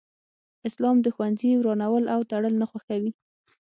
اسلام 0.69 0.95
د 1.01 1.07
ښوونځي 1.15 1.49
ورانول 1.57 2.03
او 2.13 2.19
تړل 2.31 2.53
نه 2.61 2.65
خوښوي 2.71 3.11